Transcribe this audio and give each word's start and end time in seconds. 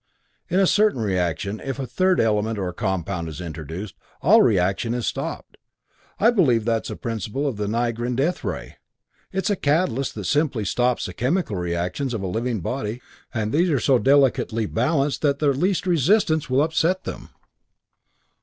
In 0.49 0.59
a 0.59 0.65
certain 0.65 0.99
reaction, 0.99 1.61
if 1.63 1.77
a 1.77 1.85
third 1.85 2.19
element 2.19 2.57
or 2.57 2.73
compound 2.73 3.27
is 3.29 3.39
introduced, 3.39 3.93
all 4.23 4.41
reaction 4.41 4.95
is 4.95 5.05
stopped. 5.05 5.57
I 6.19 6.31
believe 6.31 6.65
that's 6.65 6.89
the 6.89 6.95
principle 6.95 7.45
of 7.45 7.57
the 7.57 7.67
Nigran 7.67 8.15
death 8.15 8.43
ray; 8.43 8.77
it's 9.31 9.51
a 9.51 9.55
catalyst 9.55 10.15
that 10.15 10.23
simply 10.25 10.65
stops 10.65 11.05
the 11.05 11.13
chemical 11.13 11.55
reactions 11.55 12.15
of 12.15 12.23
a 12.23 12.27
living 12.27 12.61
body, 12.61 12.99
and 13.31 13.51
these 13.51 13.69
are 13.69 13.79
so 13.79 13.99
delicately 13.99 14.65
balanced 14.65 15.21
that 15.21 15.37
the 15.37 15.49
least 15.53 15.85
resistance 15.85 16.49
will 16.49 16.63
upset 16.63 17.03
them." 17.03 17.29